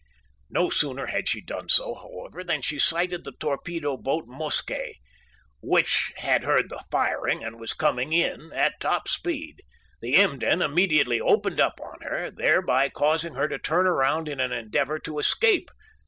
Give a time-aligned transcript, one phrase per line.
[0.49, 4.95] No sooner had she done so, however, than she sighted the torpedo boat Mosquet,
[5.61, 9.61] which had heard the firing and was coming in at top speed.
[10.01, 14.51] The Emden immediately opened up on her, thereby causing her to turn around in an
[14.51, 15.69] endeavor to escape.